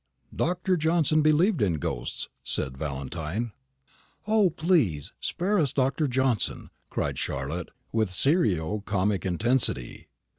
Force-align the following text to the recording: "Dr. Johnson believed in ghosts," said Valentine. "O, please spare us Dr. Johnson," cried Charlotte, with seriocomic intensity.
"Dr. 0.35 0.77
Johnson 0.77 1.21
believed 1.21 1.61
in 1.61 1.75
ghosts," 1.75 2.27
said 2.41 2.75
Valentine. 2.75 3.51
"O, 4.25 4.49
please 4.49 5.13
spare 5.19 5.59
us 5.59 5.71
Dr. 5.71 6.07
Johnson," 6.07 6.71
cried 6.89 7.19
Charlotte, 7.19 7.69
with 7.91 8.09
seriocomic 8.09 9.27
intensity. 9.27 10.07